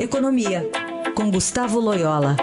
Economia, 0.00 0.62
com 1.16 1.28
Gustavo 1.28 1.80
Loyola. 1.80 2.36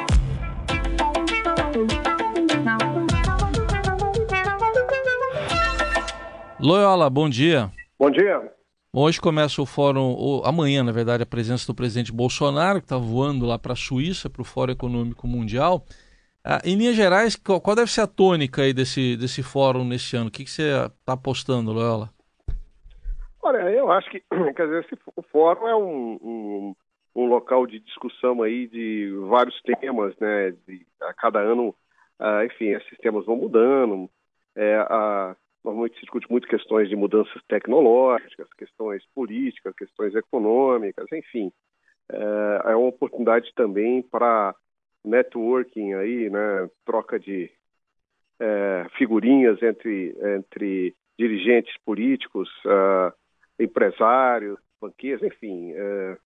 Loyola, 6.59 7.09
bom 7.09 7.29
dia. 7.29 7.71
Bom 7.97 8.11
dia. 8.11 8.52
Hoje 8.91 9.21
começa 9.21 9.61
o 9.61 9.65
fórum, 9.65 10.02
ou 10.02 10.43
amanhã, 10.45 10.83
na 10.83 10.91
verdade, 10.91 11.23
a 11.23 11.25
presença 11.25 11.65
do 11.65 11.73
presidente 11.73 12.11
Bolsonaro, 12.11 12.79
que 12.79 12.86
está 12.86 12.97
voando 12.97 13.45
lá 13.45 13.57
para 13.57 13.71
a 13.71 13.77
Suíça, 13.77 14.29
para 14.29 14.41
o 14.41 14.45
Fórum 14.45 14.73
Econômico 14.73 15.25
Mundial. 15.25 15.85
Ah, 16.43 16.59
em 16.65 16.75
linhas 16.75 16.95
gerais, 16.95 17.37
qual, 17.37 17.61
qual, 17.61 17.75
deve 17.77 17.89
ser 17.89 18.01
a 18.01 18.07
tônica 18.07 18.63
aí 18.63 18.73
desse, 18.73 19.15
desse 19.15 19.41
fórum 19.41 19.85
neste 19.85 20.17
ano? 20.17 20.27
O 20.27 20.31
que, 20.31 20.43
que 20.43 20.51
você 20.51 20.71
está 20.99 21.13
apostando, 21.13 21.71
Loyola? 21.71 22.09
Olha, 23.41 23.59
eu 23.69 23.89
acho 23.91 24.09
que 24.09 24.19
quer 24.55 24.65
dizer, 24.65 24.83
esse, 24.83 24.97
o 25.15 25.21
fórum 25.31 25.67
é 25.67 25.75
um, 25.75 26.19
um, 26.21 26.75
um, 27.16 27.25
local 27.25 27.66
de 27.66 27.79
discussão 27.79 28.41
aí 28.44 28.67
de 28.67 29.12
vários 29.30 29.59
temas, 29.62 30.16
né? 30.20 30.52
De, 30.67 30.85
a 31.02 31.13
cada 31.13 31.39
ano, 31.39 31.76
ah, 32.20 32.45
enfim, 32.45 32.70
esses 32.70 32.98
temas 32.99 33.26
vão 33.26 33.38
mudando. 33.38 34.09
É, 34.55 34.76
a, 34.89 35.36
Normalmente 35.66 35.95
se 35.95 36.02
discute 36.02 36.30
muito 36.30 36.48
questões 36.48 36.88
de 36.88 36.95
mudanças 36.95 37.41
tecnológicas, 37.48 38.48
questões 38.53 39.03
políticas, 39.16 39.73
questões 39.75 40.13
econômicas, 40.13 41.08
enfim. 41.12 41.52
É, 42.08 42.72
é 42.72 42.75
uma 42.75 42.89
oportunidade 42.89 43.52
também 43.55 44.03
para 44.03 44.55
networking 45.03 45.94
aí, 45.95 46.30
né? 46.30 46.70
Troca 46.86 47.20
de 47.20 47.50
é, 48.39 48.86
figurinhas 48.95 49.59
entre, 49.63 50.16
entre 50.38 50.94
dirigentes 51.17 51.73
políticos, 51.84 52.47
uh, 52.66 53.11
empresários, 53.59 54.59
banqueiros, 54.81 55.23
enfim, 55.23 55.73
é, 55.73 56.17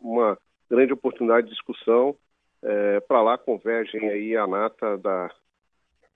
uma 0.00 0.38
grande 0.70 0.92
oportunidade 0.92 1.46
de 1.46 1.52
discussão. 1.52 2.16
É, 2.62 3.00
para 3.00 3.22
lá 3.22 3.38
convergem 3.38 4.08
aí 4.08 4.36
a 4.36 4.46
nata 4.46 4.96
da, 4.98 5.30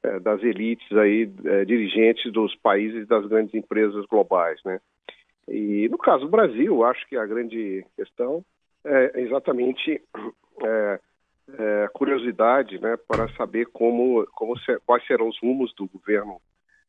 é, 0.03 0.19
das 0.19 0.43
elites 0.43 0.91
aí, 0.97 1.27
dirigentes 1.67 2.33
dos 2.33 2.55
países 2.57 3.07
das 3.07 3.27
grandes 3.27 3.55
empresas 3.55 4.05
globais, 4.07 4.61
né? 4.65 4.81
E 5.47 5.89
no 5.89 5.99
caso 5.99 6.25
do 6.25 6.31
Brasil, 6.31 6.85
acho 6.85 7.07
que 7.09 7.17
a 7.17 7.27
grande 7.27 7.85
questão 7.97 8.45
é 8.85 9.21
exatamente 9.21 10.01
é, 10.63 11.01
é, 11.59 11.89
curiosidade, 11.93 12.81
né, 12.81 12.97
para 13.09 13.29
saber 13.35 13.67
como, 13.67 14.27
como 14.35 14.59
ser, 14.61 14.81
quais 14.87 15.05
serão 15.07 15.29
os 15.29 15.39
rumos 15.41 15.75
do 15.75 15.89
governo 15.89 16.41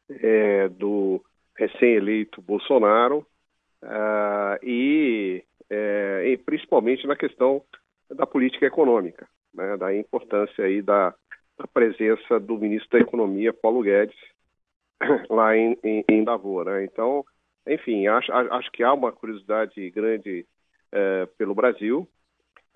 é, 0.10 0.70
do 0.70 1.24
recém-eleito 1.58 2.42
Bolsonaro 2.42 3.26
uh, 4.56 4.66
e, 4.66 5.44
é, 5.70 6.24
e, 6.28 6.38
principalmente 6.38 7.06
na 7.08 7.16
questão 7.16 7.64
da 8.10 8.26
política 8.26 8.66
econômica, 8.66 9.28
né, 9.54 9.78
da 9.78 9.96
importância 9.96 10.66
aí 10.66 10.82
da, 10.82 11.14
a 11.58 11.68
presença 11.68 12.40
do 12.40 12.58
ministro 12.58 12.90
da 12.92 13.00
Economia, 13.00 13.54
Paulo 13.54 13.82
Guedes, 13.82 14.18
lá 15.30 15.56
em, 15.56 15.78
em, 15.84 16.04
em 16.10 16.24
Davos. 16.24 16.66
Né? 16.66 16.84
Então, 16.86 17.24
enfim, 17.68 18.08
acho, 18.08 18.32
acho 18.32 18.72
que 18.72 18.84
há 18.84 18.94
uma 18.94 19.12
curiosidade 19.12 19.90
grande 19.92 20.46
é, 20.92 21.26
pelo 21.38 21.56
Brasil, 21.56 22.08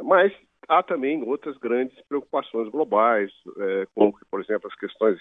mas 0.02 0.32
há 0.68 0.84
também 0.84 1.24
outras 1.24 1.58
grandes 1.58 2.00
preocupações 2.08 2.70
globais, 2.70 3.32
é, 3.58 3.88
como, 3.94 4.18
por 4.30 4.42
exemplo, 4.42 4.68
as 4.68 4.76
questões 4.78 5.18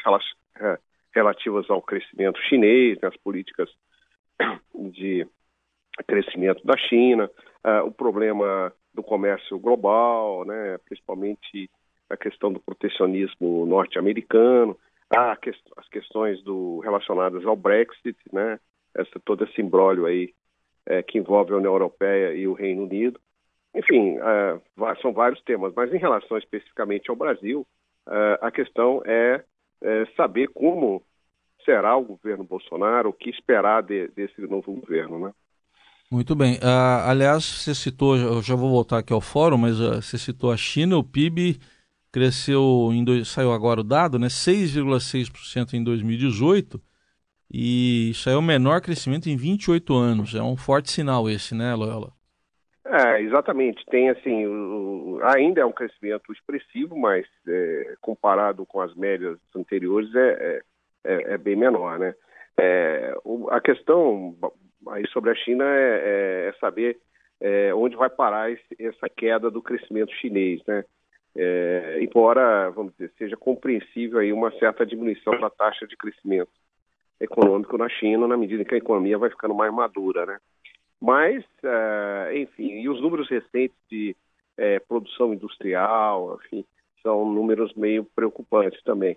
é, 0.60 0.78
relativas 1.14 1.68
ao 1.70 1.82
crescimento 1.82 2.40
chinês, 2.42 2.98
né, 3.00 3.08
as 3.08 3.16
políticas 3.18 3.68
de 4.92 5.26
crescimento 6.02 6.64
da 6.64 6.76
China, 6.76 7.30
é, 7.62 7.80
o 7.82 7.90
problema 7.90 8.72
do 8.92 9.02
comércio 9.02 9.58
global, 9.58 10.44
né, 10.44 10.78
principalmente 10.84 11.70
a 12.08 12.16
questão 12.16 12.52
do 12.52 12.60
protecionismo 12.60 13.66
norte-americano, 13.66 14.76
ah, 15.10 15.36
as 15.76 15.88
questões 15.88 16.42
do, 16.42 16.80
relacionadas 16.80 17.44
ao 17.46 17.56
Brexit, 17.56 18.16
né? 18.32 18.58
Essa, 18.94 19.20
todo 19.24 19.44
esse 19.44 19.60
imbróglio 19.60 20.06
aí 20.06 20.32
é, 20.86 21.02
que 21.02 21.18
envolve 21.18 21.52
a 21.52 21.56
União 21.56 21.72
Europeia 21.72 22.34
e 22.34 22.46
o 22.46 22.52
Reino 22.52 22.84
Unido. 22.84 23.20
Enfim, 23.74 24.16
é, 24.18 24.60
são 25.00 25.12
vários 25.12 25.42
temas, 25.42 25.72
mas 25.74 25.92
em 25.92 25.98
relação 25.98 26.38
especificamente 26.38 27.10
ao 27.10 27.16
Brasil, 27.16 27.66
é, 28.08 28.38
a 28.40 28.50
questão 28.50 29.02
é, 29.04 29.44
é, 29.82 30.06
saber 30.16 30.48
como 30.48 31.02
será 31.64 31.96
o 31.96 32.04
governo 32.04 32.44
Bolsonaro, 32.44 33.08
o 33.08 33.12
que 33.12 33.30
esperar 33.30 33.82
de, 33.82 34.08
desse 34.08 34.40
novo 34.42 34.72
governo, 34.72 35.18
né? 35.18 35.32
Muito 36.10 36.34
bem. 36.34 36.54
Uh, 36.56 37.08
aliás, 37.08 37.44
você 37.44 37.74
citou, 37.74 38.16
eu 38.16 38.42
já 38.42 38.54
vou 38.54 38.70
voltar 38.70 38.98
aqui 38.98 39.12
ao 39.12 39.20
fórum, 39.20 39.56
mas 39.56 39.80
uh, 39.80 40.00
você 40.00 40.18
citou 40.18 40.52
a 40.52 40.56
China, 40.56 40.96
o 40.98 41.04
PIB 41.04 41.58
cresceu, 42.12 42.90
em 42.92 43.02
dois, 43.02 43.26
saiu 43.26 43.52
agora 43.52 43.80
o 43.80 43.84
dado, 43.84 44.18
né, 44.18 44.28
6,6% 44.28 45.74
em 45.74 45.82
2018, 45.82 46.80
e 47.52 48.10
isso 48.10 48.30
é 48.30 48.36
o 48.36 48.42
menor 48.42 48.80
crescimento 48.80 49.28
em 49.28 49.36
28 49.36 49.94
anos. 49.94 50.34
É 50.34 50.42
um 50.42 50.56
forte 50.56 50.90
sinal 50.90 51.28
esse, 51.28 51.54
né, 51.54 51.74
Loyola? 51.74 52.12
É, 52.84 53.20
exatamente. 53.20 53.84
Tem 53.86 54.10
assim, 54.10 54.46
o, 54.46 55.18
ainda 55.24 55.62
é 55.62 55.64
um 55.64 55.72
crescimento 55.72 56.32
expressivo, 56.32 56.96
mas 56.96 57.26
é, 57.48 57.94
comparado 58.00 58.64
com 58.66 58.80
as 58.80 58.94
médias 58.94 59.38
anteriores 59.56 60.14
é, 60.14 60.62
é, 61.04 61.34
é 61.34 61.38
bem 61.38 61.56
menor, 61.56 61.98
né? 61.98 62.14
É, 62.56 63.14
a 63.50 63.60
questão 63.60 64.36
aí 64.88 65.06
sobre 65.08 65.30
a 65.30 65.34
China 65.34 65.64
é, 65.64 66.48
é 66.48 66.52
saber 66.60 66.98
é, 67.40 67.74
onde 67.74 67.96
vai 67.96 68.10
parar 68.10 68.50
esse, 68.50 68.64
essa 68.78 69.08
queda 69.08 69.50
do 69.50 69.62
crescimento 69.62 70.12
chinês, 70.14 70.62
né? 70.66 70.84
é, 71.36 71.98
embora, 72.00 72.70
vamos 72.70 72.92
dizer, 72.92 73.12
seja 73.18 73.36
compreensível 73.36 74.20
aí 74.20 74.32
uma 74.32 74.52
certa 74.52 74.86
diminuição 74.86 75.38
da 75.40 75.50
taxa 75.50 75.86
de 75.86 75.96
crescimento 75.96 76.50
econômico 77.20 77.76
na 77.76 77.88
China, 77.88 78.28
na 78.28 78.36
medida 78.36 78.64
que 78.64 78.74
a 78.74 78.78
economia 78.78 79.18
vai 79.18 79.30
ficando 79.30 79.54
mais 79.54 79.72
madura, 79.72 80.26
né? 80.26 80.38
Mas, 81.00 81.44
é, 81.62 82.38
enfim, 82.38 82.80
e 82.80 82.88
os 82.88 83.00
números 83.00 83.28
recentes 83.28 83.76
de 83.90 84.16
é, 84.56 84.78
produção 84.78 85.34
industrial, 85.34 86.38
enfim, 86.44 86.64
são 87.02 87.30
números 87.30 87.74
meio 87.74 88.04
preocupantes 88.14 88.82
também. 88.84 89.16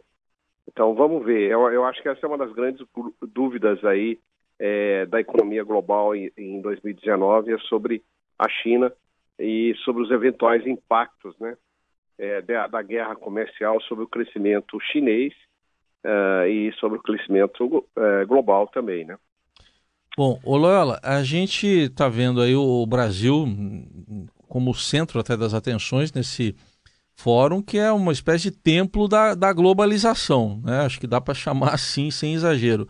Então, 0.67 0.93
vamos 0.95 1.23
ver. 1.23 1.49
Eu, 1.49 1.71
eu 1.71 1.85
acho 1.85 2.01
que 2.01 2.09
essa 2.09 2.25
é 2.25 2.27
uma 2.27 2.37
das 2.37 2.51
grandes 2.51 2.85
dúvidas 3.21 3.83
aí 3.85 4.19
é, 4.59 5.05
da 5.05 5.19
economia 5.19 5.63
global 5.63 6.15
em, 6.15 6.31
em 6.37 6.61
2019 6.61 7.53
é 7.53 7.57
sobre 7.59 8.03
a 8.37 8.49
China 8.49 8.91
e 9.39 9.75
sobre 9.83 10.03
os 10.03 10.11
eventuais 10.11 10.65
impactos, 10.65 11.37
né? 11.39 11.55
é, 12.17 12.41
da, 12.41 12.67
da, 12.67 12.81
guerra 12.81 13.15
comercial 13.15 13.79
sobre 13.81 14.03
o 14.03 14.07
crescimento 14.07 14.79
chinês 14.91 15.33
uh, 16.03 16.47
e 16.47 16.73
sobre 16.79 16.97
o 16.97 17.01
crescimento 17.01 17.63
uh, 17.65 18.27
global 18.27 18.67
também, 18.67 19.05
né? 19.05 19.17
Bom, 20.17 20.39
ô 20.43 20.57
Loyola, 20.57 20.99
a 21.03 21.21
gente 21.21 21.67
está 21.67 22.09
vendo 22.09 22.41
aí 22.41 22.55
o 22.55 22.83
Brasil 22.87 23.45
como 24.47 24.73
centro 24.73 25.19
até 25.19 25.37
das 25.37 25.53
atenções 25.53 26.11
nesse 26.11 26.55
fórum, 27.15 27.61
que 27.61 27.77
é 27.77 27.91
uma 27.91 28.11
espécie 28.11 28.49
de 28.49 28.57
templo 28.57 29.07
da, 29.07 29.35
da 29.35 29.53
globalização, 29.53 30.59
né? 30.65 30.79
Acho 30.79 30.99
que 30.99 31.05
dá 31.05 31.21
para 31.21 31.35
chamar 31.35 31.75
assim, 31.75 32.09
sem 32.09 32.33
exagero. 32.33 32.87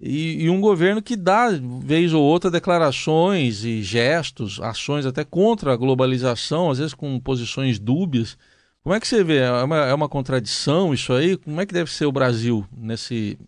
E, 0.00 0.44
e, 0.44 0.50
um 0.50 0.60
governo 0.60 1.02
que 1.02 1.14
dá, 1.14 1.48
vez 1.84 2.14
ou 2.14 2.22
outra, 2.22 2.50
declarações 2.50 3.64
e 3.64 3.82
gestos, 3.82 4.58
ações 4.60 5.04
até 5.04 5.24
contra 5.24 5.72
a 5.72 5.76
globalização, 5.76 6.70
às 6.70 6.78
vezes 6.78 6.94
com 6.94 7.20
posições 7.20 7.78
dúbias. 7.78 8.38
Como 8.82 8.94
é 8.94 9.00
que 9.00 9.06
você 9.06 9.22
vê? 9.22 9.38
É 9.38 9.62
uma, 9.62 9.76
é 9.88 9.92
uma 9.92 10.08
contradição 10.08 10.94
isso 10.94 11.12
aí? 11.12 11.36
Como 11.36 11.60
é 11.60 11.66
que 11.66 11.74
deve 11.74 11.90
ser 11.90 12.06
o 12.06 12.12
Brasil 12.12 12.64
nesse 12.74 13.38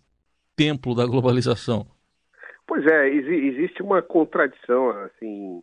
templo 0.55 0.93
da 0.93 1.07
globalização? 1.07 1.87
Pois 2.67 2.85
é, 2.85 3.09
existe 3.09 3.81
uma 3.81 4.03
contradição 4.03 4.91
assim 4.91 5.61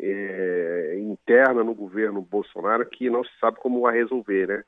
é, 0.00 0.98
interna 1.00 1.62
no 1.62 1.74
governo 1.74 2.20
Bolsonaro 2.20 2.84
que 2.86 3.08
não 3.08 3.22
se 3.22 3.30
sabe 3.40 3.58
como 3.58 3.86
a 3.86 3.92
resolver, 3.92 4.48
né? 4.48 4.64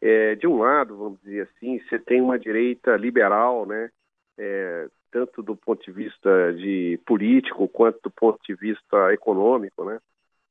É, 0.00 0.34
de 0.36 0.46
um 0.46 0.58
lado, 0.58 0.96
vamos 0.96 1.20
dizer 1.22 1.48
assim, 1.48 1.80
você 1.80 1.98
tem 1.98 2.20
uma 2.20 2.38
direita 2.38 2.96
liberal, 2.96 3.66
né? 3.66 3.90
É, 4.38 4.86
tanto 5.10 5.42
do 5.42 5.56
ponto 5.56 5.84
de 5.84 5.92
vista 5.92 6.52
de 6.54 7.00
político 7.06 7.68
quanto 7.68 8.00
do 8.02 8.10
ponto 8.10 8.38
de 8.46 8.54
vista 8.54 9.12
econômico, 9.12 9.84
né? 9.84 9.98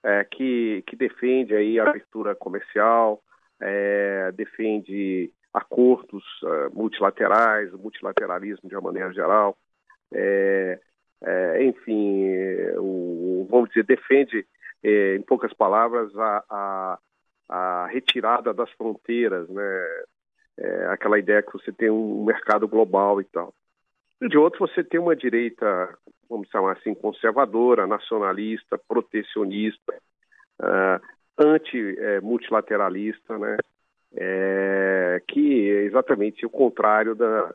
É, 0.03 0.23
que, 0.23 0.83
que 0.85 0.95
defende 0.95 1.55
aí 1.55 1.79
a 1.79 1.89
abertura 1.89 2.35
comercial, 2.35 3.23
é, 3.59 4.31
defende 4.33 5.31
acordos 5.51 6.23
uh, 6.43 6.75
multilaterais, 6.75 7.71
multilateralismo 7.71 8.69
de 8.69 8.75
uma 8.75 8.81
maneira 8.81 9.11
geral, 9.13 9.57
é, 10.13 10.79
é, 11.23 11.63
enfim, 11.63 12.25
o, 12.77 13.47
vamos 13.49 13.69
dizer, 13.69 13.83
defende, 13.83 14.45
é, 14.83 15.15
em 15.15 15.21
poucas 15.21 15.53
palavras, 15.53 16.15
a, 16.17 16.43
a, 16.49 16.99
a, 17.49 17.87
retirada 17.87 18.53
das 18.53 18.69
fronteiras, 18.71 19.49
né? 19.49 20.03
Aquela 20.89 21.19
ideia 21.19 21.43
que 21.43 21.51
você 21.51 21.69
tem 21.69 21.89
um 21.89 22.23
mercado 22.23 22.65
global 22.65 23.19
e 23.19 23.25
tal. 23.25 23.53
E 24.25 24.27
de 24.27 24.39
outro, 24.39 24.67
você 24.67 24.83
tem 24.83 24.99
uma 24.99 25.15
direita, 25.15 25.95
vamos 26.27 26.49
chamar 26.49 26.71
assim, 26.71 26.95
conservadora, 26.95 27.85
nacionalista, 27.85 28.75
protecionista, 28.75 29.93
uh, 30.59 30.99
anti-multilateralista, 31.37 33.37
né? 33.37 33.57
É, 34.17 35.21
que 35.27 35.69
é 35.69 35.83
exatamente 35.83 36.43
o 36.43 36.49
contrário 36.49 37.13
da, 37.13 37.53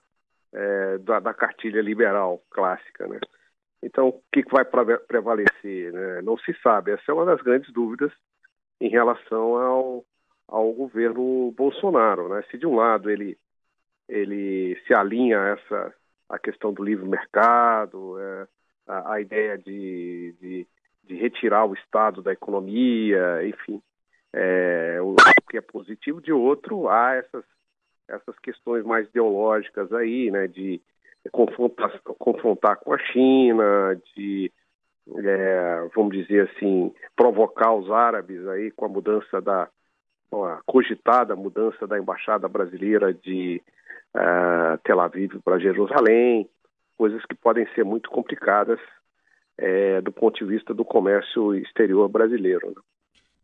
é, 0.52 0.98
da, 0.98 1.18
da, 1.18 1.34
cartilha 1.34 1.82
liberal 1.82 2.40
clássica, 2.50 3.08
né? 3.08 3.18
Então, 3.82 4.08
o 4.08 4.22
que, 4.32 4.44
que 4.44 4.52
vai 4.52 4.64
prevalecer? 4.64 5.92
Né? 5.92 6.22
Não 6.22 6.38
se 6.38 6.54
sabe. 6.62 6.92
Essa 6.92 7.02
é 7.08 7.12
uma 7.12 7.24
das 7.24 7.42
grandes 7.42 7.72
dúvidas 7.72 8.12
em 8.80 8.90
relação 8.90 9.56
ao, 9.56 10.04
ao 10.46 10.72
governo 10.72 11.50
Bolsonaro, 11.50 12.28
né? 12.28 12.44
Se 12.48 12.56
de 12.56 12.66
um 12.66 12.76
lado 12.76 13.10
ele 13.10 13.36
ele 14.08 14.80
se 14.86 14.94
alinha 14.94 15.40
a 15.40 15.48
essa 15.50 15.94
a 16.30 16.38
questão 16.38 16.72
do 16.72 16.82
livre 16.82 17.06
mercado, 17.06 18.18
é, 18.18 18.46
a, 18.86 19.14
a, 19.14 19.20
ideia 19.20 19.58
de, 19.58 20.34
de, 20.40 20.66
de, 21.04 21.14
retirar 21.16 21.66
o 21.66 21.74
Estado 21.74 22.22
da 22.22 22.32
economia, 22.32 23.46
enfim, 23.46 23.82
é, 24.32 24.98
o 25.02 25.16
que 25.48 25.58
é 25.58 25.60
positivo. 25.60 26.20
De 26.20 26.32
outro, 26.32 26.88
há 26.88 27.14
essas, 27.14 27.44
essas 28.08 28.38
questões 28.38 28.84
mais 28.84 29.08
ideológicas 29.08 29.92
aí, 29.92 30.30
né, 30.30 30.46
de 30.46 30.80
confrontar, 31.32 32.00
confrontar 32.02 32.76
com 32.76 32.94
a 32.94 32.98
China, 32.98 34.00
de, 34.14 34.52
é, 35.18 35.88
vamos 35.94 36.16
dizer 36.16 36.48
assim, 36.48 36.94
provocar 37.16 37.74
os 37.74 37.90
árabes 37.90 38.46
aí 38.46 38.70
com 38.70 38.86
a 38.86 38.88
mudança 38.88 39.40
da, 39.40 39.68
a 40.32 40.60
cogitada 40.64 41.34
mudança 41.34 41.86
da 41.86 41.98
embaixada 41.98 42.48
brasileira 42.48 43.12
de 43.12 43.60
uh, 44.16 44.78
Tel 44.84 45.00
Aviv 45.00 45.40
para 45.44 45.58
Jerusalém, 45.58 46.48
coisas 46.96 47.24
que 47.26 47.34
podem 47.34 47.66
ser 47.74 47.84
muito 47.84 48.10
complicadas 48.10 48.78
é, 49.58 50.00
do 50.00 50.12
ponto 50.12 50.38
de 50.38 50.44
vista 50.44 50.72
do 50.72 50.84
comércio 50.84 51.54
exterior 51.54 52.08
brasileiro. 52.08 52.68
Né? 52.68 52.82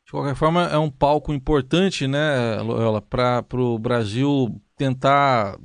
De 0.04 0.12
qualquer 0.12 0.36
forma, 0.36 0.62
é 0.64 0.78
um 0.78 0.90
palco 0.90 1.32
importante, 1.32 2.06
né, 2.06 2.60
Loyola, 2.62 3.02
para 3.02 3.44
o 3.54 3.78
Brasil 3.78 4.48
tentar 4.76 5.58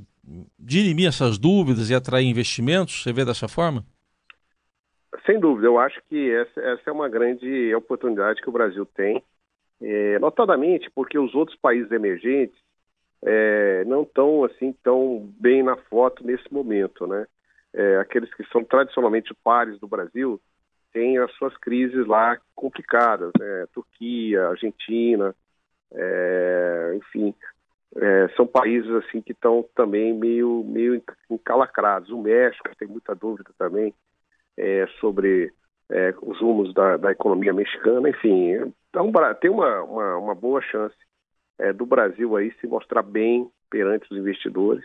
dirimir 0.58 1.08
essas 1.08 1.38
dúvidas 1.38 1.90
e 1.90 1.94
atrair 1.94 2.26
investimentos? 2.26 3.02
Você 3.02 3.12
vê 3.12 3.24
dessa 3.24 3.48
forma? 3.48 3.84
Sem 5.26 5.38
dúvida, 5.38 5.68
eu 5.68 5.78
acho 5.78 6.00
que 6.08 6.30
essa, 6.32 6.60
essa 6.60 6.82
é 6.86 6.92
uma 6.92 7.08
grande 7.08 7.74
oportunidade 7.74 8.40
que 8.40 8.48
o 8.48 8.52
Brasil 8.52 8.84
tem, 8.84 9.22
é, 9.80 10.18
notadamente 10.18 10.90
porque 10.90 11.18
os 11.18 11.34
outros 11.34 11.56
países 11.58 11.90
emergentes 11.92 12.58
é, 13.24 13.84
não 13.84 14.02
estão 14.02 14.44
assim 14.44 14.74
tão 14.82 15.30
bem 15.38 15.62
na 15.62 15.76
foto 15.76 16.26
nesse 16.26 16.52
momento, 16.52 17.06
né? 17.06 17.26
É, 17.72 17.96
aqueles 17.98 18.32
que 18.34 18.44
são 18.50 18.64
tradicionalmente 18.64 19.34
pares 19.42 19.78
do 19.78 19.86
Brasil 19.86 20.40
têm 20.92 21.16
as 21.18 21.32
suas 21.34 21.56
crises 21.56 22.06
lá 22.06 22.38
complicadas, 22.54 23.30
né? 23.38 23.66
Turquia, 23.72 24.48
Argentina, 24.48 25.34
é, 25.92 26.94
enfim, 26.96 27.34
é, 27.96 28.28
são 28.36 28.46
países 28.46 28.90
assim 28.90 29.20
que 29.20 29.32
estão 29.32 29.64
também 29.74 30.12
meio 30.12 30.64
meio 30.64 31.00
encalacrados. 31.30 32.10
O 32.10 32.20
México 32.20 32.68
tem 32.76 32.88
muita 32.88 33.14
dúvida 33.14 33.50
também 33.56 33.94
é, 34.56 34.86
sobre 35.00 35.52
é, 35.90 36.14
os 36.22 36.40
rumos 36.40 36.74
da, 36.74 36.96
da, 36.96 37.12
economia 37.12 37.52
mexicana, 37.52 38.08
enfim, 38.08 38.72
então, 38.90 39.10
tem 39.40 39.50
uma, 39.50 39.82
uma, 39.82 40.16
uma 40.18 40.34
boa 40.34 40.60
chance 40.62 40.94
é, 41.58 41.72
do 41.72 41.86
Brasil 41.86 42.36
aí 42.36 42.52
se 42.60 42.66
mostrar 42.66 43.02
bem 43.02 43.50
perante 43.70 44.06
os 44.10 44.18
investidores. 44.18 44.84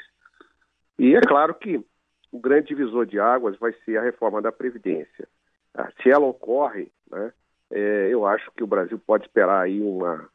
E 0.98 1.16
é 1.16 1.22
claro 1.22 1.54
que 1.54 1.84
o 2.32 2.40
grande 2.40 2.68
divisor 2.68 3.06
de 3.06 3.20
águas 3.20 3.58
vai 3.58 3.74
ser 3.86 3.98
a 3.98 4.04
reforma 4.04 4.42
da 4.42 4.52
Previdência. 4.52 5.28
Ah, 5.74 5.92
se 6.02 6.10
ela 6.10 6.26
ocorre, 6.26 6.92
né, 7.10 7.32
é, 7.72 8.10
eu 8.12 8.26
acho 8.26 8.52
que 8.52 8.64
o 8.64 8.68
Brasil 8.68 9.00
pode 9.00 9.26
esperar 9.26 9.62
aí 9.62 9.82
uma, 9.82 10.28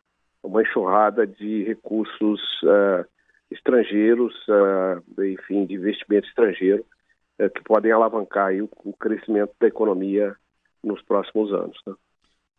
uma 0.42 0.62
enxurrada 0.62 1.26
de 1.26 1.64
recursos 1.64 2.40
uh, 2.62 3.06
estrangeiros, 3.50 4.34
uh, 4.48 5.22
enfim, 5.24 5.64
de 5.64 5.74
investimento 5.74 6.28
estrangeiro, 6.28 6.84
uh, 7.40 7.48
que 7.50 7.62
podem 7.62 7.92
alavancar 7.92 8.48
aí 8.48 8.60
o, 8.60 8.68
o, 8.84 8.92
crescimento 8.92 9.52
da 9.58 9.68
economia 9.68 10.36
nos 10.82 11.00
próximos 11.02 11.52
anos. 11.52 11.78
Né? 11.86 11.94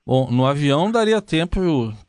Bom, 0.05 0.29
no 0.29 0.45
avião 0.45 0.91
daria 0.91 1.21
tempo, 1.21 1.59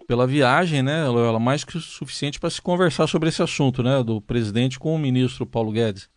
pela 0.09 0.27
viagem, 0.27 0.83
né, 0.83 1.07
Loyola, 1.07 1.39
mais 1.39 1.63
que 1.63 1.77
o 1.77 1.81
suficiente 1.81 2.41
para 2.41 2.51
se 2.51 2.61
conversar 2.61 3.07
sobre 3.07 3.29
esse 3.29 3.41
assunto, 3.41 3.83
né, 3.85 4.03
do 4.03 4.21
presidente 4.21 4.81
com 4.81 4.95
o 4.95 4.99
ministro 4.99 5.47
Paulo 5.47 5.71
Guedes. 5.71 6.11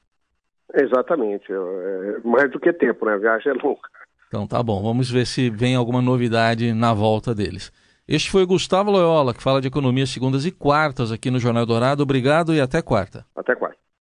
Exatamente, 0.74 1.45
é 1.51 2.27
mais 2.27 2.51
do 2.51 2.59
que 2.59 2.74
tempo, 2.74 3.06
né, 3.06 3.13
a 3.13 3.18
viagem 3.18 3.51
é 3.51 3.56
longa. 3.63 3.79
Então 4.27 4.47
tá 4.47 4.62
bom, 4.62 4.81
vamos 4.81 5.09
ver 5.09 5.25
se 5.27 5.50
vem 5.50 5.75
alguma 5.75 6.01
novidade 6.01 6.74
na 6.74 6.94
volta 6.94 7.33
deles. 7.33 7.71
Este 8.07 8.31
foi 8.31 8.45
Gustavo 8.45 8.89
Loyola, 8.89 9.33
que 9.33 9.44
fala 9.44 9.62
de 9.62 9.68
economia 9.68 10.06
segundas 10.06 10.45
e 10.45 10.51
quartas 10.51 11.12
aqui 11.12 11.30
no 11.30 11.39
Jornal 11.39 11.65
Dourado. 11.65 12.01
Obrigado 12.01 12.53
e 12.53 12.62
até 12.62 12.81
quarta. 12.81 13.25
Até 13.35 13.53
quarta. 13.53 13.77